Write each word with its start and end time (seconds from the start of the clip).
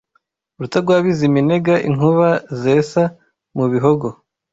Rutagwabiziminega 0.59 1.73
Inkuba 1.89 2.29
zesa 2.61 3.01
mu 3.57 3.65
bihogo 3.71 4.07